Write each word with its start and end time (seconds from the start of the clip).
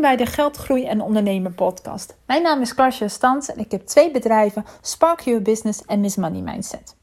Bij 0.00 0.16
de 0.16 0.26
Geldgroei 0.26 0.84
en 0.84 1.00
Ondernemer 1.00 1.52
podcast. 1.52 2.16
Mijn 2.26 2.42
naam 2.42 2.60
is 2.60 2.74
Klarsje 2.74 3.08
Stans 3.08 3.48
en 3.48 3.58
ik 3.58 3.70
heb 3.70 3.86
twee 3.86 4.10
bedrijven, 4.10 4.64
Spark 4.80 5.20
Your 5.20 5.42
Business 5.42 5.84
en 5.84 6.00
Miss 6.00 6.16
Money 6.16 6.40
Mindset. 6.40 6.96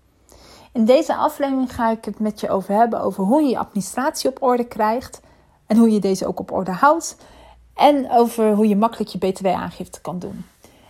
In 0.73 0.85
deze 0.85 1.15
aflevering 1.15 1.73
ga 1.73 1.91
ik 1.91 2.05
het 2.05 2.19
met 2.19 2.39
je 2.39 2.49
over 2.49 2.73
hebben 2.73 3.01
over 3.01 3.23
hoe 3.23 3.41
je 3.41 3.49
je 3.49 3.57
administratie 3.57 4.29
op 4.29 4.41
orde 4.41 4.67
krijgt 4.67 5.21
en 5.67 5.77
hoe 5.77 5.91
je 5.91 5.99
deze 5.99 6.27
ook 6.27 6.39
op 6.39 6.51
orde 6.51 6.71
houdt 6.71 7.17
en 7.75 8.11
over 8.11 8.53
hoe 8.53 8.67
je 8.67 8.75
makkelijk 8.75 9.09
je 9.09 9.17
btw-aangifte 9.17 10.01
kan 10.01 10.19
doen. 10.19 10.45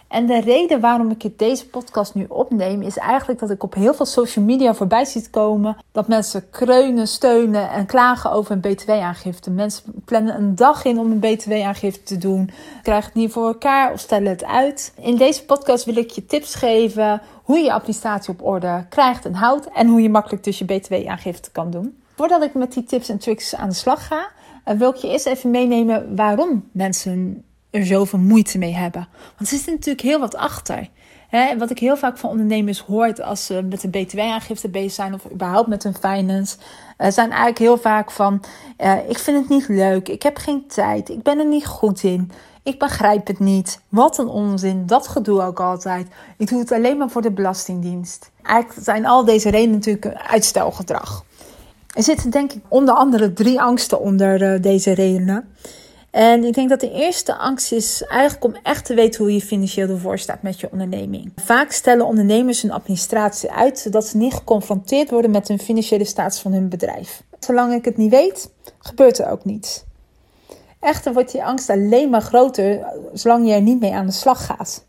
En 0.07 0.25
de 0.25 0.39
reden 0.39 0.79
waarom 0.79 1.09
ik 1.17 1.37
deze 1.37 1.67
podcast 1.67 2.13
nu 2.13 2.25
opneem, 2.29 2.81
is 2.81 2.97
eigenlijk 2.97 3.39
dat 3.39 3.49
ik 3.49 3.63
op 3.63 3.73
heel 3.73 3.93
veel 3.93 4.05
social 4.05 4.45
media 4.45 4.73
voorbij 4.73 5.05
zie 5.05 5.29
komen 5.29 5.77
dat 5.91 6.07
mensen 6.07 6.49
kreunen, 6.49 7.07
steunen 7.07 7.69
en 7.69 7.85
klagen 7.85 8.31
over 8.31 8.51
een 8.51 8.59
btw-aangifte. 8.59 9.51
Mensen 9.51 9.93
plannen 10.05 10.35
een 10.35 10.55
dag 10.55 10.85
in 10.85 10.99
om 10.99 11.11
een 11.11 11.19
btw-aangifte 11.19 12.03
te 12.03 12.17
doen, 12.17 12.49
krijgen 12.83 13.05
het 13.05 13.13
niet 13.13 13.31
voor 13.31 13.47
elkaar 13.47 13.91
of 13.91 13.99
stellen 13.99 14.29
het 14.29 14.45
uit. 14.45 14.93
In 14.99 15.15
deze 15.15 15.45
podcast 15.45 15.85
wil 15.85 15.97
ik 15.97 16.09
je 16.09 16.25
tips 16.25 16.55
geven 16.55 17.21
hoe 17.43 17.59
je 17.59 17.73
administratie 17.73 18.33
op 18.33 18.45
orde 18.45 18.85
krijgt 18.89 19.25
en 19.25 19.33
houdt 19.33 19.69
en 19.69 19.87
hoe 19.87 20.01
je 20.01 20.09
makkelijk 20.09 20.43
dus 20.43 20.59
je 20.59 20.65
btw-aangifte 20.65 21.51
kan 21.51 21.71
doen. 21.71 21.97
Voordat 22.15 22.43
ik 22.43 22.53
met 22.53 22.73
die 22.73 22.83
tips 22.83 23.09
en 23.09 23.17
tricks 23.17 23.55
aan 23.55 23.69
de 23.69 23.75
slag 23.75 24.07
ga, 24.07 24.29
eh, 24.63 24.77
wil 24.77 24.89
ik 24.89 24.95
je 24.95 25.09
eerst 25.09 25.25
even 25.25 25.51
meenemen 25.51 26.15
waarom 26.15 26.69
mensen 26.71 27.43
er 27.75 27.85
zoveel 27.85 28.19
moeite 28.19 28.57
mee 28.57 28.73
hebben. 28.73 29.07
Want 29.37 29.51
er 29.51 29.57
zit 29.57 29.65
natuurlijk 29.65 30.01
heel 30.01 30.19
wat 30.19 30.35
achter. 30.35 30.89
He, 31.27 31.57
wat 31.57 31.69
ik 31.69 31.79
heel 31.79 31.97
vaak 31.97 32.17
van 32.17 32.29
ondernemers 32.29 32.79
hoor 32.79 33.23
als 33.23 33.45
ze 33.45 33.61
met 33.61 33.83
een 33.83 33.89
btw-aangifte 33.89 34.69
bezig 34.69 34.91
zijn 34.91 35.13
of 35.13 35.31
überhaupt 35.31 35.67
met 35.67 35.83
hun 35.83 35.95
finance, 35.95 36.57
uh, 36.97 37.11
zijn 37.11 37.29
eigenlijk 37.29 37.57
heel 37.57 37.77
vaak 37.77 38.11
van: 38.11 38.43
uh, 38.83 39.09
ik 39.09 39.17
vind 39.17 39.37
het 39.37 39.49
niet 39.49 39.67
leuk, 39.67 40.09
ik 40.09 40.23
heb 40.23 40.37
geen 40.37 40.67
tijd, 40.67 41.09
ik 41.09 41.23
ben 41.23 41.39
er 41.39 41.47
niet 41.47 41.65
goed 41.65 42.03
in, 42.03 42.31
ik 42.63 42.79
begrijp 42.79 43.27
het 43.27 43.39
niet. 43.39 43.79
Wat 43.89 44.17
een 44.17 44.27
onzin, 44.27 44.85
dat 44.85 45.07
gedoe 45.07 45.41
ook 45.41 45.59
altijd. 45.59 46.07
Ik 46.37 46.49
doe 46.49 46.59
het 46.59 46.71
alleen 46.71 46.97
maar 46.97 47.09
voor 47.09 47.21
de 47.21 47.31
Belastingdienst. 47.31 48.31
Eigenlijk 48.41 48.85
zijn 48.85 49.05
al 49.05 49.25
deze 49.25 49.49
redenen 49.49 49.75
natuurlijk 49.75 50.15
uitstelgedrag. 50.27 51.25
Er 51.93 52.03
zitten 52.03 52.29
denk 52.29 52.53
ik 52.53 52.61
onder 52.67 52.95
andere 52.95 53.33
drie 53.33 53.61
angsten 53.61 53.99
onder 53.99 54.41
uh, 54.41 54.61
deze 54.61 54.91
redenen. 54.91 55.55
En 56.15 56.43
ik 56.43 56.53
denk 56.53 56.69
dat 56.69 56.79
de 56.79 56.91
eerste 56.91 57.35
angst 57.35 57.71
is 57.71 58.03
eigenlijk 58.03 58.43
om 58.43 58.55
echt 58.63 58.85
te 58.85 58.93
weten 58.93 59.23
hoe 59.23 59.33
je 59.33 59.41
financieel 59.41 59.89
ervoor 59.89 60.19
staat 60.19 60.41
met 60.41 60.59
je 60.59 60.71
onderneming. 60.71 61.31
Vaak 61.35 61.71
stellen 61.71 62.05
ondernemers 62.05 62.61
hun 62.61 62.71
administratie 62.71 63.51
uit 63.51 63.79
zodat 63.79 64.05
ze 64.05 64.17
niet 64.17 64.33
geconfronteerd 64.33 65.09
worden 65.09 65.31
met 65.31 65.47
hun 65.47 65.59
financiële 65.59 66.05
status 66.05 66.39
van 66.39 66.53
hun 66.53 66.69
bedrijf. 66.69 67.23
Zolang 67.39 67.73
ik 67.73 67.85
het 67.85 67.97
niet 67.97 68.11
weet, 68.11 68.51
gebeurt 68.79 69.17
er 69.17 69.29
ook 69.29 69.45
niets. 69.45 69.83
Echter 70.79 71.13
wordt 71.13 71.31
die 71.31 71.43
angst 71.43 71.69
alleen 71.69 72.09
maar 72.09 72.21
groter 72.21 72.85
zolang 73.13 73.47
je 73.47 73.53
er 73.53 73.61
niet 73.61 73.79
mee 73.79 73.93
aan 73.93 74.05
de 74.05 74.11
slag 74.11 74.45
gaat. 74.45 74.85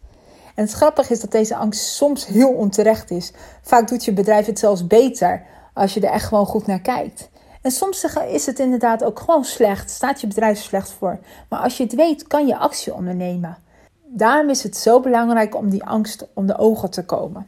En 0.54 0.64
het 0.64 0.72
grappige 0.72 1.12
is 1.12 1.20
dat 1.20 1.32
deze 1.32 1.56
angst 1.56 1.80
soms 1.80 2.26
heel 2.26 2.52
onterecht 2.52 3.10
is. 3.10 3.32
Vaak 3.62 3.88
doet 3.88 4.04
je 4.04 4.12
bedrijf 4.12 4.46
het 4.46 4.58
zelfs 4.58 4.86
beter 4.86 5.42
als 5.74 5.94
je 5.94 6.00
er 6.00 6.12
echt 6.12 6.26
gewoon 6.26 6.46
goed 6.46 6.66
naar 6.66 6.80
kijkt. 6.80 7.28
En 7.66 7.72
soms 7.72 8.06
is 8.28 8.46
het 8.46 8.58
inderdaad 8.58 9.04
ook 9.04 9.20
gewoon 9.20 9.44
slecht, 9.44 9.90
staat 9.90 10.20
je 10.20 10.26
bedrijf 10.26 10.58
slecht 10.58 10.90
voor. 10.90 11.18
Maar 11.48 11.60
als 11.60 11.76
je 11.76 11.82
het 11.82 11.94
weet, 11.94 12.26
kan 12.26 12.46
je 12.46 12.56
actie 12.56 12.94
ondernemen. 12.94 13.56
Daarom 14.04 14.50
is 14.50 14.62
het 14.62 14.76
zo 14.76 15.00
belangrijk 15.00 15.56
om 15.56 15.70
die 15.70 15.84
angst 15.84 16.26
om 16.34 16.46
de 16.46 16.58
ogen 16.58 16.90
te 16.90 17.04
komen. 17.04 17.46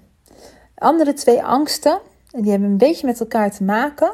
De 0.75 0.81
andere 0.81 1.13
twee 1.13 1.43
angsten, 1.43 1.99
en 2.31 2.43
die 2.43 2.51
hebben 2.51 2.71
een 2.71 2.79
beetje 2.79 3.07
met 3.07 3.21
elkaar 3.21 3.51
te 3.51 3.65
maken, 3.65 4.13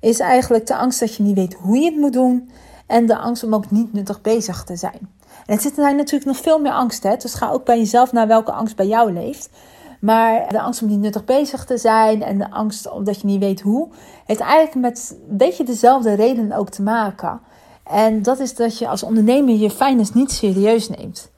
is 0.00 0.20
eigenlijk 0.20 0.66
de 0.66 0.76
angst 0.76 1.00
dat 1.00 1.14
je 1.14 1.22
niet 1.22 1.36
weet 1.36 1.54
hoe 1.54 1.78
je 1.78 1.84
het 1.84 1.96
moet 1.96 2.12
doen 2.12 2.50
en 2.86 3.06
de 3.06 3.16
angst 3.16 3.42
om 3.42 3.54
ook 3.54 3.70
niet 3.70 3.92
nuttig 3.92 4.20
bezig 4.20 4.64
te 4.64 4.76
zijn. 4.76 5.10
En 5.46 5.54
het 5.54 5.62
zit 5.62 5.78
er 5.78 5.94
natuurlijk 5.94 6.24
nog 6.24 6.36
veel 6.36 6.60
meer 6.60 6.72
angst, 6.72 7.02
hè? 7.02 7.16
dus 7.16 7.34
ga 7.34 7.50
ook 7.50 7.64
bij 7.64 7.78
jezelf 7.78 8.12
naar 8.12 8.26
welke 8.26 8.52
angst 8.52 8.76
bij 8.76 8.86
jou 8.86 9.12
leeft. 9.12 9.48
Maar 10.00 10.48
de 10.48 10.60
angst 10.60 10.82
om 10.82 10.88
niet 10.88 10.98
nuttig 10.98 11.24
bezig 11.24 11.64
te 11.64 11.78
zijn 11.78 12.22
en 12.22 12.38
de 12.38 12.50
angst 12.50 12.90
omdat 12.90 13.20
je 13.20 13.26
niet 13.26 13.40
weet 13.40 13.60
hoe, 13.60 13.88
heeft 14.26 14.40
eigenlijk 14.40 14.74
met 14.74 15.16
een 15.30 15.36
beetje 15.36 15.64
dezelfde 15.64 16.14
reden 16.14 16.52
ook 16.52 16.68
te 16.68 16.82
maken. 16.82 17.40
En 17.82 18.22
dat 18.22 18.38
is 18.38 18.54
dat 18.54 18.78
je 18.78 18.88
als 18.88 19.02
ondernemer 19.02 19.54
je 19.54 19.70
finance 19.70 20.12
niet 20.14 20.30
serieus 20.30 20.88
neemt. 20.88 21.30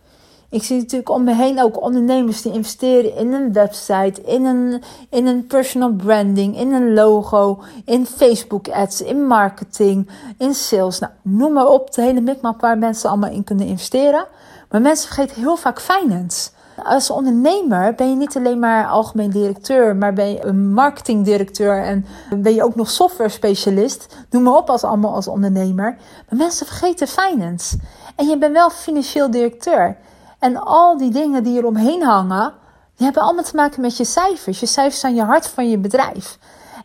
Ik 0.50 0.62
zie 0.62 0.76
natuurlijk 0.76 1.10
om 1.10 1.24
me 1.24 1.34
heen 1.34 1.62
ook 1.62 1.82
ondernemers 1.82 2.42
die 2.42 2.52
investeren 2.52 3.16
in 3.16 3.32
een 3.32 3.52
website, 3.52 4.22
in 4.22 4.44
een, 4.44 4.82
in 5.10 5.26
een 5.26 5.46
personal 5.46 5.92
branding, 5.92 6.56
in 6.56 6.72
een 6.72 6.92
logo, 6.94 7.62
in 7.84 8.06
Facebook 8.06 8.68
ads, 8.68 9.02
in 9.02 9.26
marketing, 9.26 10.08
in 10.38 10.54
sales. 10.54 10.98
Nou, 10.98 11.12
noem 11.22 11.52
maar 11.52 11.66
op, 11.66 11.94
de 11.94 12.02
hele 12.02 12.20
mikmak 12.20 12.60
waar 12.60 12.78
mensen 12.78 13.10
allemaal 13.10 13.30
in 13.30 13.44
kunnen 13.44 13.66
investeren. 13.66 14.26
Maar 14.70 14.80
mensen 14.80 15.06
vergeten 15.06 15.42
heel 15.42 15.56
vaak 15.56 15.80
finance. 15.80 16.50
Als 16.82 17.10
ondernemer 17.10 17.94
ben 17.94 18.10
je 18.10 18.16
niet 18.16 18.36
alleen 18.36 18.58
maar 18.58 18.86
algemeen 18.86 19.30
directeur, 19.30 19.96
maar 19.96 20.12
ben 20.12 20.30
je 20.30 20.44
een 20.44 20.72
marketingdirecteur 20.72 21.82
en 21.82 22.06
ben 22.34 22.54
je 22.54 22.64
ook 22.64 22.74
nog 22.74 22.90
software 22.90 23.30
specialist. 23.30 24.16
Noem 24.30 24.42
maar 24.42 24.54
op 24.56 24.70
als 24.70 24.84
allemaal 24.84 25.14
als 25.14 25.28
ondernemer. 25.28 25.96
Maar 26.28 26.38
mensen 26.38 26.66
vergeten 26.66 27.08
finance. 27.08 27.78
En 28.16 28.26
je 28.26 28.38
bent 28.38 28.52
wel 28.52 28.70
financieel 28.70 29.30
directeur. 29.30 29.96
En 30.38 30.56
al 30.56 30.96
die 30.96 31.10
dingen 31.10 31.42
die 31.42 31.58
eromheen 31.58 32.02
hangen, 32.02 32.52
die 32.96 33.04
hebben 33.04 33.22
allemaal 33.22 33.44
te 33.44 33.56
maken 33.56 33.80
met 33.80 33.96
je 33.96 34.04
cijfers. 34.04 34.60
Je 34.60 34.66
cijfers 34.66 35.00
zijn 35.00 35.14
je 35.14 35.22
hart 35.22 35.46
van 35.46 35.70
je 35.70 35.78
bedrijf. 35.78 36.38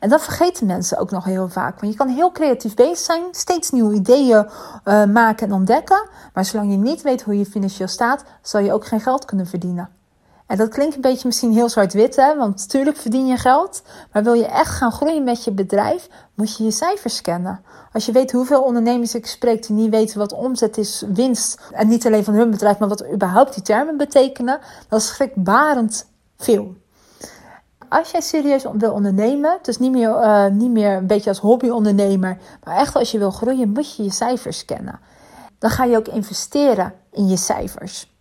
En 0.05 0.11
dat 0.11 0.23
vergeten 0.23 0.65
mensen 0.65 0.97
ook 0.97 1.11
nog 1.11 1.23
heel 1.23 1.49
vaak. 1.49 1.79
Want 1.79 1.91
je 1.91 1.97
kan 1.97 2.07
heel 2.07 2.31
creatief 2.31 2.73
bezig 2.73 2.97
zijn, 2.97 3.23
steeds 3.31 3.71
nieuwe 3.71 3.95
ideeën 3.95 4.45
uh, 4.85 5.05
maken 5.05 5.47
en 5.47 5.53
ontdekken. 5.53 6.07
Maar 6.33 6.45
zolang 6.45 6.71
je 6.71 6.77
niet 6.77 7.01
weet 7.01 7.21
hoe 7.21 7.37
je 7.37 7.45
financieel 7.45 7.87
staat, 7.87 8.23
zal 8.41 8.61
je 8.61 8.73
ook 8.73 8.85
geen 8.85 8.99
geld 8.99 9.25
kunnen 9.25 9.47
verdienen. 9.47 9.89
En 10.47 10.57
dat 10.57 10.69
klinkt 10.69 10.95
een 10.95 11.01
beetje 11.01 11.27
misschien 11.27 11.51
heel 11.53 11.69
zwart-wit, 11.69 12.15
hè? 12.15 12.37
want 12.37 12.57
natuurlijk 12.57 12.97
verdien 12.97 13.27
je 13.27 13.37
geld. 13.37 13.81
Maar 14.11 14.23
wil 14.23 14.33
je 14.33 14.45
echt 14.45 14.71
gaan 14.71 14.91
groeien 14.91 15.23
met 15.23 15.43
je 15.43 15.51
bedrijf, 15.51 16.07
moet 16.33 16.57
je 16.57 16.63
je 16.63 16.71
cijfers 16.71 17.21
kennen. 17.21 17.61
Als 17.93 18.05
je 18.05 18.11
weet 18.11 18.31
hoeveel 18.31 18.61
ondernemers 18.61 19.15
ik 19.15 19.25
spreek 19.25 19.67
die 19.67 19.75
niet 19.75 19.89
weten 19.89 20.17
wat 20.17 20.33
omzet 20.33 20.77
is, 20.77 21.03
winst. 21.13 21.61
En 21.71 21.87
niet 21.87 22.05
alleen 22.05 22.23
van 22.23 22.33
hun 22.33 22.51
bedrijf, 22.51 22.77
maar 22.77 22.89
wat 22.89 23.05
überhaupt 23.13 23.53
die 23.53 23.63
termen 23.63 23.97
betekenen. 23.97 24.59
Dat 24.89 24.99
is 24.99 25.07
schrikbarend 25.07 26.07
veel. 26.37 26.75
Als 27.89 28.11
jij 28.11 28.21
serieus 28.21 28.65
wil 28.73 28.91
ondernemen, 28.91 29.59
dus 29.61 29.77
niet 29.77 29.91
meer, 29.91 30.09
uh, 30.09 30.47
niet 30.47 30.71
meer 30.71 30.97
een 30.97 31.07
beetje 31.07 31.29
als 31.29 31.39
hobbyondernemer, 31.39 32.37
maar 32.63 32.77
echt 32.77 32.95
als 32.95 33.11
je 33.11 33.17
wil 33.17 33.31
groeien, 33.31 33.69
moet 33.69 33.95
je 33.95 34.03
je 34.03 34.11
cijfers 34.11 34.65
kennen. 34.65 34.99
Dan 35.59 35.69
ga 35.69 35.83
je 35.83 35.97
ook 35.97 36.07
investeren 36.07 36.93
in 37.11 37.27
je 37.27 37.37
cijfers 37.37 38.13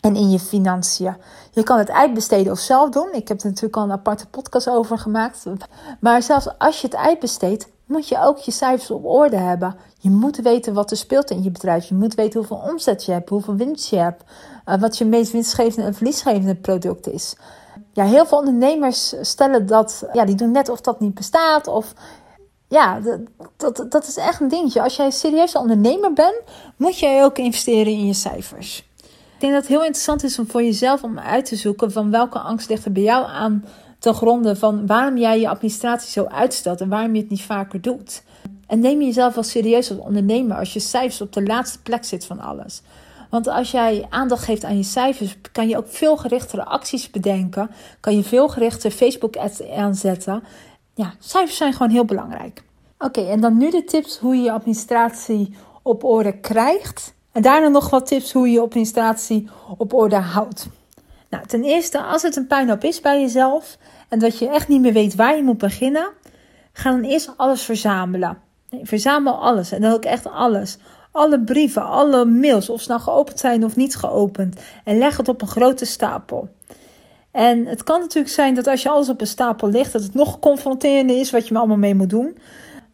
en 0.00 0.16
in 0.16 0.30
je 0.30 0.38
financiën. 0.38 1.16
Je 1.50 1.62
kan 1.62 1.78
het 1.78 1.90
uitbesteden 1.90 2.52
of 2.52 2.58
zelf 2.58 2.90
doen. 2.90 3.08
Ik 3.12 3.28
heb 3.28 3.40
er 3.40 3.46
natuurlijk 3.46 3.76
al 3.76 3.82
een 3.82 3.92
aparte 3.92 4.26
podcast 4.26 4.68
over 4.68 4.98
gemaakt. 4.98 5.44
Maar 6.00 6.22
zelfs 6.22 6.58
als 6.58 6.80
je 6.80 6.86
het 6.86 6.96
uitbesteedt, 6.96 7.68
moet 7.86 8.08
je 8.08 8.18
ook 8.20 8.38
je 8.38 8.50
cijfers 8.50 8.90
op 8.90 9.04
orde 9.04 9.36
hebben. 9.36 9.76
Je 9.98 10.10
moet 10.10 10.36
weten 10.36 10.74
wat 10.74 10.90
er 10.90 10.96
speelt 10.96 11.30
in 11.30 11.42
je 11.42 11.50
bedrijf. 11.50 11.84
Je 11.84 11.94
moet 11.94 12.14
weten 12.14 12.38
hoeveel 12.38 12.70
omzet 12.70 13.04
je 13.04 13.12
hebt, 13.12 13.28
hoeveel 13.28 13.54
winst 13.54 13.90
je 13.90 13.96
hebt, 13.96 14.22
uh, 14.68 14.80
wat 14.80 14.98
je 14.98 15.04
meest 15.04 15.32
winstgevende 15.32 15.86
en 15.86 15.94
verliesgevende 15.94 16.54
product 16.54 17.08
is. 17.08 17.36
Ja, 17.92 18.04
heel 18.04 18.26
veel 18.26 18.38
ondernemers 18.38 19.14
stellen 19.20 19.66
dat, 19.66 20.04
ja, 20.12 20.24
die 20.24 20.34
doen 20.34 20.50
net 20.50 20.68
of 20.68 20.80
dat 20.80 21.00
niet 21.00 21.14
bestaat. 21.14 21.66
Of 21.66 21.92
ja, 22.68 23.00
dat, 23.00 23.20
dat, 23.56 23.90
dat 23.90 24.06
is 24.06 24.16
echt 24.16 24.40
een 24.40 24.48
dingetje. 24.48 24.82
Als 24.82 24.96
jij 24.96 25.10
serieus 25.10 25.56
ondernemer 25.56 26.12
bent, 26.12 26.40
moet 26.76 26.98
jij 26.98 27.24
ook 27.24 27.38
investeren 27.38 27.92
in 27.92 28.06
je 28.06 28.14
cijfers. 28.14 28.88
Ik 29.34 29.40
denk 29.40 29.52
dat 29.52 29.62
het 29.62 29.70
heel 29.70 29.84
interessant 29.84 30.24
is 30.24 30.38
om 30.38 30.46
voor 30.46 30.62
jezelf 30.62 31.02
om 31.02 31.18
uit 31.18 31.44
te 31.44 31.56
zoeken 31.56 31.92
van 31.92 32.10
welke 32.10 32.38
angst 32.38 32.68
ligt 32.68 32.84
er 32.84 32.92
bij 32.92 33.02
jou 33.02 33.26
aan 33.26 33.64
ten 33.98 34.14
gronde 34.14 34.56
van 34.56 34.86
waarom 34.86 35.16
jij 35.16 35.40
je 35.40 35.48
administratie 35.48 36.10
zo 36.10 36.24
uitstelt 36.24 36.80
en 36.80 36.88
waarom 36.88 37.14
je 37.14 37.20
het 37.20 37.30
niet 37.30 37.42
vaker 37.42 37.80
doet. 37.80 38.22
En 38.66 38.80
neem 38.80 39.02
jezelf 39.02 39.34
wel 39.34 39.42
serieus 39.42 39.90
als 39.90 39.98
ondernemer 39.98 40.56
als 40.56 40.72
je 40.72 40.80
cijfers 40.80 41.20
op 41.20 41.32
de 41.32 41.42
laatste 41.42 41.82
plek 41.82 42.04
zit 42.04 42.24
van 42.24 42.40
alles. 42.40 42.82
Want 43.34 43.48
als 43.48 43.70
jij 43.70 44.06
aandacht 44.10 44.44
geeft 44.44 44.64
aan 44.64 44.76
je 44.76 44.82
cijfers, 44.82 45.36
kan 45.52 45.68
je 45.68 45.76
ook 45.76 45.88
veel 45.88 46.16
gerichtere 46.16 46.64
acties 46.64 47.10
bedenken. 47.10 47.70
Kan 48.00 48.16
je 48.16 48.22
veel 48.22 48.48
gerichter 48.48 48.90
Facebook 48.90 49.36
ads 49.36 49.68
aanzetten. 49.68 50.42
Ja, 50.94 51.14
cijfers 51.18 51.56
zijn 51.56 51.72
gewoon 51.72 51.90
heel 51.90 52.04
belangrijk. 52.04 52.62
Oké, 52.98 53.20
en 53.20 53.40
dan 53.40 53.56
nu 53.56 53.70
de 53.70 53.84
tips 53.84 54.18
hoe 54.18 54.36
je 54.36 54.42
je 54.42 54.52
administratie 54.52 55.56
op 55.82 56.04
orde 56.04 56.40
krijgt. 56.40 57.14
En 57.32 57.42
daarna 57.42 57.68
nog 57.68 57.90
wat 57.90 58.06
tips 58.06 58.32
hoe 58.32 58.46
je 58.46 58.52
je 58.52 58.60
administratie 58.60 59.48
op 59.78 59.92
orde 59.92 60.16
houdt. 60.16 60.68
Nou, 61.30 61.46
ten 61.46 61.64
eerste, 61.64 62.02
als 62.02 62.22
het 62.22 62.36
een 62.36 62.46
puinhoop 62.46 62.84
is 62.84 63.00
bij 63.00 63.20
jezelf 63.20 63.78
en 64.08 64.18
dat 64.18 64.38
je 64.38 64.48
echt 64.48 64.68
niet 64.68 64.80
meer 64.80 64.92
weet 64.92 65.14
waar 65.14 65.36
je 65.36 65.42
moet 65.42 65.58
beginnen, 65.58 66.08
ga 66.72 66.90
dan 66.90 67.02
eerst 67.02 67.32
alles 67.36 67.62
verzamelen. 67.62 68.38
Nee, 68.70 68.86
verzamel 68.86 69.34
alles 69.34 69.72
en 69.72 69.80
dan 69.80 69.92
ook 69.92 70.04
echt 70.04 70.26
alles. 70.26 70.78
Alle 71.14 71.40
brieven, 71.40 71.86
alle 71.86 72.24
mails, 72.24 72.68
of 72.68 72.82
ze 72.82 72.88
nou 72.88 73.00
geopend 73.00 73.38
zijn 73.38 73.64
of 73.64 73.76
niet 73.76 73.96
geopend. 73.96 74.60
En 74.84 74.98
leg 74.98 75.16
het 75.16 75.28
op 75.28 75.42
een 75.42 75.48
grote 75.48 75.84
stapel. 75.84 76.48
En 77.30 77.66
het 77.66 77.82
kan 77.82 78.00
natuurlijk 78.00 78.34
zijn 78.34 78.54
dat 78.54 78.66
als 78.66 78.82
je 78.82 78.88
alles 78.88 79.08
op 79.08 79.20
een 79.20 79.26
stapel 79.26 79.68
ligt, 79.68 79.92
dat 79.92 80.02
het 80.02 80.14
nog 80.14 80.38
confronterender 80.38 81.18
is 81.18 81.30
wat 81.30 81.46
je 81.46 81.52
me 81.52 81.58
allemaal 81.58 81.76
mee 81.76 81.94
moet 81.94 82.10
doen. 82.10 82.38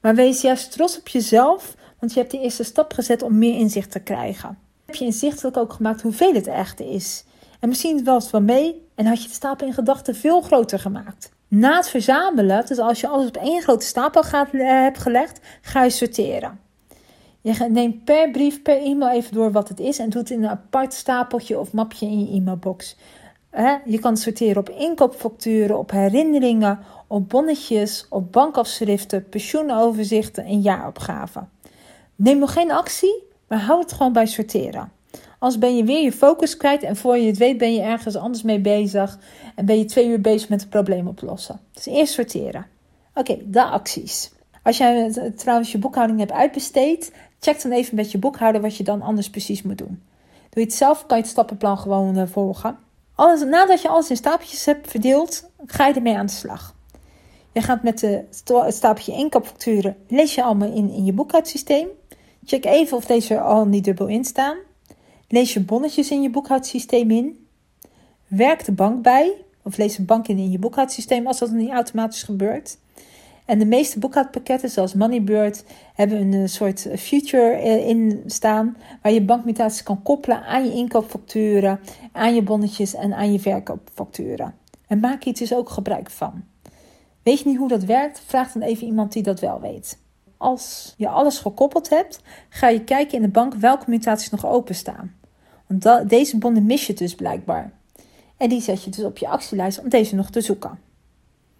Maar 0.00 0.14
wees 0.14 0.40
juist 0.40 0.72
trots 0.72 0.98
op 0.98 1.08
jezelf, 1.08 1.74
want 1.98 2.12
je 2.12 2.18
hebt 2.18 2.30
de 2.30 2.40
eerste 2.40 2.62
stap 2.62 2.92
gezet 2.92 3.22
om 3.22 3.38
meer 3.38 3.58
inzicht 3.58 3.90
te 3.90 4.00
krijgen. 4.00 4.58
heb 4.86 4.94
je 4.94 5.04
inzichtelijk 5.04 5.56
ook 5.56 5.72
gemaakt 5.72 6.02
hoeveel 6.02 6.34
het 6.34 6.46
echt 6.46 6.80
is. 6.80 7.24
En 7.60 7.68
misschien 7.68 8.04
wel 8.04 8.14
het 8.14 8.30
wel 8.30 8.42
mee 8.42 8.86
en 8.94 9.06
had 9.06 9.22
je 9.22 9.28
de 9.28 9.34
stapel 9.34 9.66
in 9.66 9.74
gedachten 9.74 10.14
veel 10.14 10.40
groter 10.40 10.78
gemaakt. 10.78 11.32
Na 11.48 11.76
het 11.76 11.88
verzamelen, 11.88 12.66
dus 12.66 12.78
als 12.78 13.00
je 13.00 13.08
alles 13.08 13.26
op 13.26 13.36
één 13.36 13.62
grote 13.62 13.86
stapel 13.86 14.22
gaat, 14.22 14.52
uh, 14.52 14.68
hebt 14.68 14.98
gelegd, 14.98 15.40
ga 15.60 15.84
je 15.84 15.90
sorteren. 15.90 16.69
Je 17.42 17.66
neemt 17.70 18.04
per 18.04 18.30
brief, 18.30 18.62
per 18.62 18.76
e-mail 18.76 19.16
even 19.16 19.34
door 19.34 19.52
wat 19.52 19.68
het 19.68 19.80
is 19.80 19.98
en 19.98 20.10
doet 20.10 20.28
het 20.28 20.30
in 20.30 20.42
een 20.42 20.50
apart 20.50 20.94
stapeltje 20.94 21.58
of 21.58 21.72
mapje 21.72 22.06
in 22.06 22.20
je 22.20 22.36
e-mailbox. 22.36 22.96
Je 23.84 23.98
kan 24.00 24.16
sorteren 24.16 24.56
op 24.56 24.70
inkoopfacturen, 24.70 25.78
op 25.78 25.90
herinneringen, 25.90 26.78
op 27.06 27.28
bonnetjes, 27.28 28.06
op 28.08 28.32
bankafschriften, 28.32 29.28
pensioenoverzichten 29.28 30.44
en 30.44 30.60
jaaropgaven. 30.60 31.48
Neem 32.16 32.38
nog 32.38 32.52
geen 32.52 32.70
actie, 32.70 33.22
maar 33.48 33.60
hou 33.60 33.80
het 33.80 33.92
gewoon 33.92 34.12
bij 34.12 34.26
sorteren. 34.26 34.92
Anders 35.38 35.60
ben 35.60 35.76
je 35.76 35.84
weer 35.84 36.02
je 36.02 36.12
focus 36.12 36.56
kwijt 36.56 36.82
en 36.82 36.96
voor 36.96 37.18
je 37.18 37.26
het 37.26 37.38
weet 37.38 37.58
ben 37.58 37.74
je 37.74 37.80
ergens 37.80 38.16
anders 38.16 38.42
mee 38.42 38.60
bezig 38.60 39.18
en 39.54 39.64
ben 39.64 39.78
je 39.78 39.84
twee 39.84 40.06
uur 40.08 40.20
bezig 40.20 40.48
met 40.48 40.60
het 40.60 40.70
probleem 40.70 41.06
oplossen. 41.06 41.60
Dus 41.72 41.86
eerst 41.86 42.12
sorteren. 42.12 42.66
Oké, 43.14 43.38
de 43.44 43.64
acties. 43.64 44.32
Als 44.62 44.78
jij 44.78 45.12
trouwens 45.36 45.72
je 45.72 45.78
boekhouding 45.78 46.18
hebt 46.18 46.32
uitbesteed, 46.32 47.12
check 47.40 47.62
dan 47.62 47.72
even 47.72 47.96
met 47.96 48.10
je 48.10 48.18
boekhouder 48.18 48.60
wat 48.60 48.76
je 48.76 48.84
dan 48.84 49.02
anders 49.02 49.30
precies 49.30 49.62
moet 49.62 49.78
doen. 49.78 50.02
Doe 50.50 50.62
je 50.62 50.68
het 50.68 50.74
zelf, 50.74 51.06
kan 51.06 51.16
je 51.16 51.22
het 51.22 51.32
stappenplan 51.32 51.78
gewoon 51.78 52.16
eh, 52.16 52.26
volgen. 52.26 52.78
Alles, 53.14 53.44
nadat 53.44 53.82
je 53.82 53.88
alles 53.88 54.10
in 54.10 54.16
stapeltjes 54.16 54.64
hebt 54.64 54.90
verdeeld, 54.90 55.50
ga 55.66 55.86
je 55.86 55.94
ermee 55.94 56.16
aan 56.16 56.26
de 56.26 56.32
slag. 56.32 56.74
Je 57.52 57.60
gaat 57.60 57.82
met 57.82 57.98
de, 57.98 58.24
het 58.64 58.74
stapeltje 58.74 59.12
inkoopfacturen, 59.12 59.96
lees 60.08 60.34
je 60.34 60.42
allemaal 60.42 60.72
in, 60.72 60.90
in 60.90 61.04
je 61.04 61.12
boekhoudsysteem. 61.12 61.88
Check 62.44 62.64
even 62.64 62.96
of 62.96 63.04
deze 63.04 63.34
er 63.34 63.40
al 63.40 63.66
niet 63.66 63.84
dubbel 63.84 64.06
in 64.06 64.24
staan. 64.24 64.56
Lees 65.28 65.52
je 65.52 65.60
bonnetjes 65.60 66.10
in 66.10 66.22
je 66.22 66.30
boekhoudsysteem 66.30 67.10
in. 67.10 67.46
Werk 68.26 68.64
de 68.64 68.72
bank 68.72 69.02
bij, 69.02 69.32
of 69.62 69.76
lees 69.76 69.96
de 69.96 70.02
bank 70.02 70.28
in 70.28 70.38
in 70.38 70.50
je 70.50 70.58
boekhoudsysteem 70.58 71.26
als 71.26 71.38
dat 71.38 71.50
niet 71.50 71.70
automatisch 71.70 72.22
gebeurt. 72.22 72.78
En 73.50 73.58
de 73.58 73.66
meeste 73.66 73.98
boekhoudpakketten, 73.98 74.70
zoals 74.70 74.94
Moneybird, 74.94 75.64
hebben 75.94 76.32
een 76.32 76.48
soort 76.48 76.88
future 76.96 77.52
eh, 77.52 77.88
in 77.88 78.22
staan. 78.26 78.76
Waar 79.02 79.12
je 79.12 79.22
bankmutaties 79.22 79.82
kan 79.82 80.02
koppelen 80.02 80.44
aan 80.44 80.64
je 80.64 80.72
inkoopfacturen, 80.72 81.80
aan 82.12 82.34
je 82.34 82.42
bonnetjes 82.42 82.94
en 82.94 83.14
aan 83.14 83.32
je 83.32 83.40
verkoopfacturen. 83.40 84.54
En 84.86 85.00
maak 85.00 85.24
hier 85.24 85.34
dus 85.34 85.54
ook 85.54 85.68
gebruik 85.68 86.10
van. 86.10 86.44
Weet 87.22 87.38
je 87.38 87.48
niet 87.48 87.56
hoe 87.56 87.68
dat 87.68 87.84
werkt? 87.84 88.22
Vraag 88.26 88.52
dan 88.52 88.62
even 88.62 88.86
iemand 88.86 89.12
die 89.12 89.22
dat 89.22 89.40
wel 89.40 89.60
weet. 89.60 89.98
Als 90.36 90.94
je 90.96 91.08
alles 91.08 91.38
gekoppeld 91.38 91.88
hebt, 91.88 92.20
ga 92.48 92.68
je 92.68 92.84
kijken 92.84 93.16
in 93.16 93.22
de 93.22 93.28
bank 93.28 93.54
welke 93.54 93.90
mutaties 93.90 94.30
nog 94.30 94.46
openstaan. 94.46 95.14
Want 95.66 96.08
deze 96.08 96.38
bonnen 96.38 96.66
mis 96.66 96.86
je 96.86 96.94
dus 96.94 97.14
blijkbaar. 97.14 97.72
En 98.36 98.48
die 98.48 98.60
zet 98.60 98.84
je 98.84 98.90
dus 98.90 99.04
op 99.04 99.18
je 99.18 99.28
actielijst 99.28 99.80
om 99.80 99.88
deze 99.88 100.14
nog 100.14 100.30
te 100.30 100.40
zoeken. 100.40 100.89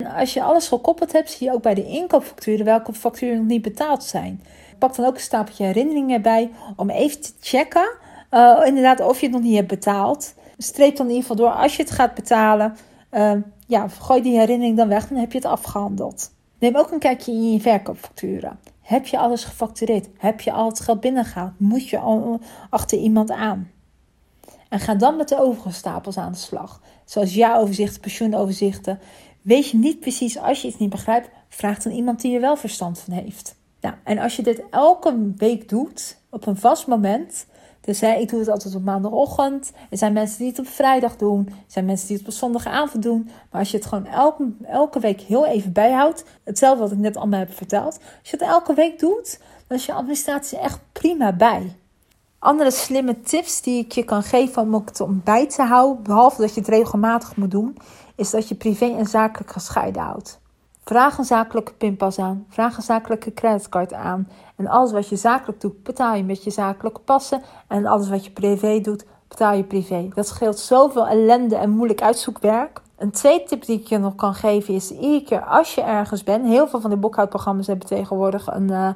Als 0.07 0.35
je 0.35 0.43
alles 0.43 0.69
gekoppeld 0.69 1.13
hebt, 1.13 1.31
zie 1.31 1.47
je 1.47 1.53
ook 1.53 1.63
bij 1.63 1.75
de 1.75 1.87
inkoopfacturen 1.87 2.65
welke 2.65 2.93
facturen 2.93 3.37
nog 3.37 3.47
niet 3.47 3.63
betaald 3.63 4.05
zijn. 4.05 4.43
Pak 4.79 4.97
dan 4.97 5.07
ook 5.07 5.15
een 5.15 5.21
stapeltje 5.21 5.65
herinneringen 5.65 6.15
erbij 6.15 6.51
om 6.77 6.91
even 6.91 7.21
te 7.21 7.33
checken 7.41 7.91
uh, 8.31 8.61
inderdaad 8.65 9.01
of 9.01 9.21
je 9.21 9.27
het 9.27 9.35
nog 9.35 9.45
niet 9.45 9.55
hebt 9.55 9.69
betaald. 9.69 10.35
Streep 10.59 10.97
dan 10.97 11.07
in 11.07 11.13
ieder 11.13 11.29
geval 11.29 11.47
door 11.47 11.55
als 11.55 11.77
je 11.77 11.83
het 11.83 11.91
gaat 11.91 12.15
betalen. 12.15 12.77
Uh, 13.13 13.33
ja, 13.67 13.89
gooi 13.89 14.23
die 14.23 14.39
herinnering 14.39 14.77
dan 14.77 14.89
weg, 14.89 15.09
dan 15.09 15.19
heb 15.19 15.33
je 15.33 15.39
het 15.39 15.47
afgehandeld. 15.47 16.33
Neem 16.59 16.77
ook 16.77 16.91
een 16.91 16.99
kijkje 16.99 17.33
in 17.33 17.53
je 17.53 17.61
verkoopfacturen. 17.61 18.59
Heb 18.81 19.07
je 19.07 19.19
alles 19.19 19.45
gefactureerd? 19.45 20.09
Heb 20.19 20.41
je 20.41 20.53
al 20.53 20.69
het 20.69 20.81
geld 20.81 21.01
binnengehaald? 21.01 21.53
Moet 21.57 21.89
je 21.89 21.99
al 21.99 22.41
achter 22.71 22.99
iemand 22.99 23.31
aan? 23.31 23.71
En 24.69 24.81
ga 24.81 24.95
dan 24.95 25.17
met 25.17 25.29
de 25.29 25.41
overige 25.41 25.73
stapels 25.73 26.19
aan 26.19 26.33
de 26.33 26.39
slag. 26.39 26.81
Zoals 27.05 27.35
jaaroverzichten, 27.35 28.01
pensioenoverzichten. 28.01 28.99
Weet 29.43 29.69
je 29.69 29.77
niet 29.77 30.01
precies 30.01 30.39
als 30.39 30.63
je 30.63 30.69
iets 30.69 30.79
niet 30.79 30.91
begrijpt, 30.91 31.29
vraag 31.49 31.79
dan 31.79 31.93
iemand 31.93 32.21
die 32.21 32.35
er 32.35 32.41
wel 32.41 32.57
verstand 32.57 32.99
van 32.99 33.13
heeft. 33.13 33.59
Nou, 33.81 33.95
en 34.05 34.19
als 34.19 34.37
je 34.37 34.43
dit 34.43 34.63
elke 34.71 35.33
week 35.37 35.69
doet, 35.69 36.19
op 36.31 36.47
een 36.47 36.57
vast 36.57 36.87
moment, 36.87 37.47
dus 37.81 38.01
hè, 38.01 38.13
ik 38.13 38.29
doe 38.29 38.39
het 38.39 38.49
altijd 38.49 38.75
op 38.75 38.83
maandagochtend. 38.83 39.73
Er 39.91 39.99
zijn 39.99 40.13
mensen 40.13 40.39
die 40.39 40.49
het 40.49 40.59
op 40.59 40.67
vrijdag 40.67 41.17
doen. 41.17 41.47
Er 41.47 41.55
zijn 41.67 41.85
mensen 41.85 42.09
die 42.09 42.17
het 42.17 42.27
op 42.27 42.33
zondagavond 42.33 43.03
doen. 43.03 43.31
Maar 43.51 43.61
als 43.61 43.71
je 43.71 43.77
het 43.77 43.87
gewoon 43.87 44.07
elke, 44.07 44.53
elke 44.63 45.01
week 45.01 45.21
heel 45.21 45.47
even 45.47 45.73
bijhoudt. 45.73 46.25
Hetzelfde 46.45 46.83
wat 46.83 46.93
ik 46.93 46.99
net 46.99 47.17
allemaal 47.17 47.39
heb 47.39 47.55
verteld. 47.55 47.99
Als 48.21 48.31
je 48.31 48.37
het 48.37 48.47
elke 48.47 48.75
week 48.75 48.99
doet, 48.99 49.41
dan 49.67 49.79
is 49.79 49.87
je 49.87 49.93
administratie 49.93 50.59
echt 50.59 50.81
prima 50.93 51.33
bij. 51.33 51.77
Andere 52.39 52.71
slimme 52.71 53.21
tips 53.21 53.63
die 53.63 53.85
ik 53.85 53.93
je 53.93 54.05
kan 54.05 54.23
geven 54.23 54.63
om 54.63 54.75
het 54.75 55.25
bij 55.25 55.49
te 55.49 55.63
houden, 55.63 56.03
behalve 56.03 56.41
dat 56.41 56.55
je 56.55 56.61
het 56.61 56.69
regelmatig 56.69 57.37
moet 57.37 57.51
doen, 57.51 57.77
is 58.21 58.31
dat 58.31 58.49
je 58.49 58.55
privé 58.55 58.97
en 58.97 59.07
zakelijk 59.07 59.53
gescheiden 59.53 60.03
houdt. 60.03 60.41
Vraag 60.85 61.19
een 61.19 61.25
zakelijke 61.25 61.73
pinpas 61.73 62.19
aan. 62.19 62.47
Vraag 62.49 62.77
een 62.77 62.83
zakelijke 62.83 63.35
creditcard 63.35 63.93
aan. 63.93 64.29
En 64.57 64.67
alles 64.67 64.93
wat 64.93 65.09
je 65.09 65.17
zakelijk 65.17 65.61
doet, 65.61 65.83
betaal 65.83 66.15
je 66.15 66.25
met 66.25 66.45
je 66.45 66.51
zakelijke 66.51 67.01
passen. 67.01 67.43
En 67.67 67.87
alles 67.87 68.09
wat 68.09 68.25
je 68.25 68.31
privé 68.31 68.81
doet, 68.81 69.05
betaal 69.29 69.55
je 69.55 69.65
privé. 69.65 70.09
Dat 70.15 70.27
scheelt 70.27 70.59
zoveel 70.59 71.07
ellende 71.07 71.57
en 71.57 71.71
moeilijk 71.71 72.03
uitzoekwerk. 72.03 72.81
Een 72.97 73.11
tweede 73.11 73.45
tip 73.45 73.65
die 73.65 73.79
ik 73.79 73.87
je 73.87 73.99
nog 73.99 74.15
kan 74.15 74.35
geven 74.35 74.75
is: 74.75 74.91
iedere 74.91 75.23
keer 75.23 75.45
als 75.45 75.75
je 75.75 75.83
ergens 75.83 76.25
bent, 76.25 76.47
heel 76.47 76.69
veel 76.69 76.81
van 76.81 76.91
de 76.91 76.97
boekhoudprogramma's 76.97 77.67
hebben 77.67 77.87
tegenwoordig 77.87 78.47
een, 78.47 78.71
uh, 78.71 78.89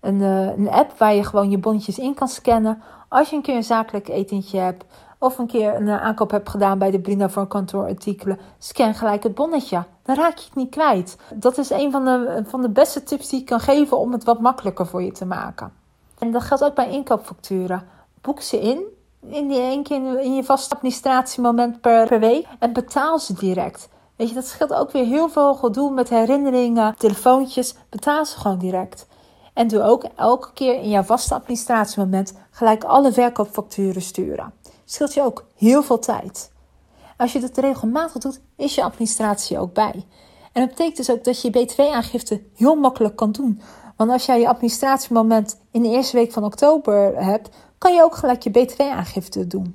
een, 0.00 0.20
uh, 0.20 0.56
een 0.56 0.70
app 0.70 0.98
waar 0.98 1.14
je 1.14 1.24
gewoon 1.24 1.50
je 1.50 1.58
bonnetjes 1.58 1.98
in 1.98 2.14
kan 2.14 2.28
scannen. 2.28 2.82
Als 3.08 3.30
je 3.30 3.36
een 3.36 3.42
keer 3.42 3.56
een 3.56 3.64
zakelijk 3.64 4.08
etentje 4.08 4.58
hebt, 4.58 4.84
of 5.22 5.38
een 5.38 5.46
keer 5.46 5.74
een 5.74 5.88
eh, 5.88 6.02
aankoop 6.02 6.30
hebt 6.30 6.48
gedaan 6.48 6.78
bij 6.78 6.90
de 6.90 7.00
Brina 7.00 7.28
voor 7.28 7.46
kantoorartikelen, 7.46 8.38
scan 8.58 8.94
gelijk 8.94 9.22
het 9.22 9.34
bonnetje. 9.34 9.84
Dan 10.02 10.16
raak 10.16 10.36
je 10.36 10.44
het 10.44 10.54
niet 10.54 10.70
kwijt. 10.70 11.16
Dat 11.34 11.58
is 11.58 11.70
een 11.70 11.90
van 11.90 12.04
de, 12.04 12.42
van 12.46 12.62
de 12.62 12.68
beste 12.68 13.02
tips 13.02 13.28
die 13.28 13.40
ik 13.40 13.46
kan 13.46 13.60
geven 13.60 13.98
om 13.98 14.12
het 14.12 14.24
wat 14.24 14.40
makkelijker 14.40 14.86
voor 14.86 15.02
je 15.02 15.12
te 15.12 15.24
maken. 15.24 15.72
En 16.18 16.32
dat 16.32 16.42
geldt 16.42 16.64
ook 16.64 16.74
bij 16.74 16.90
inkoopfacturen. 16.90 17.88
Boek 18.20 18.40
ze 18.40 18.60
in, 18.60 18.82
in 19.20 19.48
die 19.48 19.60
één 19.60 19.82
keer 19.82 20.20
in 20.20 20.34
je 20.34 20.44
vaste 20.44 20.74
administratiemoment 20.74 21.80
per, 21.80 22.06
per 22.08 22.20
week 22.20 22.46
en 22.58 22.72
betaal 22.72 23.18
ze 23.18 23.32
direct. 23.32 23.88
Weet 24.16 24.28
je, 24.28 24.34
dat 24.34 24.46
scheelt 24.46 24.74
ook 24.74 24.90
weer 24.90 25.06
heel 25.06 25.28
veel 25.28 25.54
gedoe 25.54 25.90
met 25.90 26.08
herinneringen, 26.08 26.94
telefoontjes. 26.96 27.74
Betaal 27.88 28.24
ze 28.24 28.38
gewoon 28.38 28.58
direct. 28.58 29.06
En 29.54 29.68
doe 29.68 29.82
ook 29.82 30.04
elke 30.16 30.52
keer 30.52 30.74
in 30.74 30.88
jouw 30.88 31.02
vaste 31.02 31.34
administratiemoment 31.34 32.38
gelijk 32.50 32.84
alle 32.84 33.12
verkoopfacturen 33.12 34.02
sturen 34.02 34.52
scheelt 34.92 35.14
je 35.14 35.22
ook 35.22 35.44
heel 35.56 35.82
veel 35.82 35.98
tijd. 35.98 36.50
Als 37.16 37.32
je 37.32 37.40
dat 37.40 37.58
regelmatig 37.58 38.22
doet, 38.22 38.40
is 38.56 38.74
je 38.74 38.82
administratie 38.82 39.58
ook 39.58 39.72
bij. 39.72 40.04
En 40.52 40.60
dat 40.60 40.68
betekent 40.68 40.96
dus 40.96 41.10
ook 41.10 41.24
dat 41.24 41.40
je 41.40 41.50
je 41.52 41.64
btw-aangifte 41.64 42.42
heel 42.54 42.74
makkelijk 42.74 43.16
kan 43.16 43.32
doen. 43.32 43.60
Want 43.96 44.10
als 44.10 44.26
jij 44.26 44.40
je 44.40 44.48
administratiemoment 44.48 45.60
in 45.70 45.82
de 45.82 45.88
eerste 45.88 46.16
week 46.16 46.32
van 46.32 46.44
oktober 46.44 47.24
hebt, 47.24 47.48
kan 47.78 47.94
je 47.94 48.02
ook 48.02 48.14
gelijk 48.14 48.42
je 48.42 48.50
btw-aangifte 48.50 49.46
doen. 49.46 49.74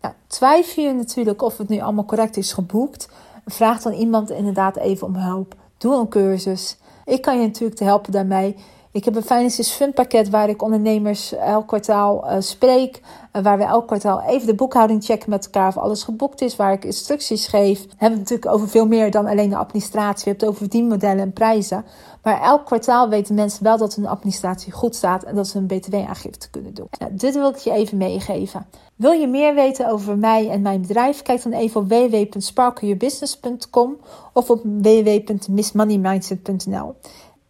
Nou, 0.00 0.14
twijfel 0.26 0.82
je 0.82 0.92
natuurlijk 0.92 1.42
of 1.42 1.58
het 1.58 1.68
nu 1.68 1.80
allemaal 1.80 2.04
correct 2.04 2.36
is 2.36 2.52
geboekt, 2.52 3.08
vraag 3.46 3.82
dan 3.82 3.92
iemand 3.92 4.30
inderdaad 4.30 4.76
even 4.76 5.06
om 5.06 5.16
hulp. 5.16 5.54
Doe 5.78 5.94
een 5.94 6.08
cursus. 6.08 6.76
Ik 7.04 7.22
kan 7.22 7.40
je 7.40 7.46
natuurlijk 7.46 7.78
te 7.78 7.84
helpen 7.84 8.12
daarmee. 8.12 8.56
Ik 8.96 9.04
heb 9.04 9.16
een 9.16 9.22
Finances 9.22 9.70
Fund 9.70 9.94
pakket 9.94 10.30
waar 10.30 10.48
ik 10.48 10.62
ondernemers 10.62 11.32
elk 11.32 11.66
kwartaal 11.66 12.24
uh, 12.24 12.36
spreek. 12.40 13.00
Uh, 13.32 13.42
waar 13.42 13.58
we 13.58 13.64
elk 13.64 13.86
kwartaal 13.86 14.22
even 14.22 14.46
de 14.46 14.54
boekhouding 14.54 15.04
checken 15.04 15.30
met 15.30 15.44
elkaar 15.44 15.68
of 15.68 15.76
alles 15.76 16.02
geboekt 16.02 16.40
is. 16.40 16.56
Waar 16.56 16.72
ik 16.72 16.84
instructies 16.84 17.46
geef. 17.46 17.82
We 17.82 17.88
hebben 17.88 18.18
het 18.18 18.30
natuurlijk 18.30 18.54
over 18.54 18.68
veel 18.68 18.86
meer 18.86 19.10
dan 19.10 19.26
alleen 19.26 19.50
de 19.50 19.56
administratie. 19.56 20.24
We 20.24 20.30
hebben 20.30 20.48
het 20.48 20.56
over 20.56 20.70
verdienmodellen 20.70 21.18
en 21.18 21.32
prijzen. 21.32 21.84
Maar 22.22 22.40
elk 22.40 22.66
kwartaal 22.66 23.08
weten 23.08 23.34
mensen 23.34 23.64
wel 23.64 23.78
dat 23.78 23.94
hun 23.94 24.06
administratie 24.06 24.72
goed 24.72 24.94
staat. 24.94 25.22
En 25.22 25.34
dat 25.34 25.48
ze 25.48 25.58
een 25.58 25.66
btw-aangifte 25.66 26.50
kunnen 26.50 26.74
doen. 26.74 26.88
Nou, 26.98 27.14
dit 27.14 27.34
wil 27.34 27.48
ik 27.48 27.56
je 27.56 27.72
even 27.72 27.98
meegeven. 27.98 28.66
Wil 28.96 29.12
je 29.12 29.26
meer 29.26 29.54
weten 29.54 29.90
over 29.90 30.18
mij 30.18 30.50
en 30.50 30.62
mijn 30.62 30.80
bedrijf? 30.80 31.22
Kijk 31.22 31.42
dan 31.42 31.52
even 31.52 31.80
op 31.80 31.88
www.sparkleyourbusiness.com 31.88 33.96
of 34.32 34.50
op 34.50 34.60
www.missmoneymindset.nl. 34.62 36.94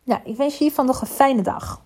Nou, 0.07 0.21
ik 0.25 0.37
wens 0.37 0.59
je 0.59 0.65
hiervan 0.65 0.87
nog 0.87 1.01
een 1.01 1.07
fijne 1.07 1.43
dag. 1.43 1.86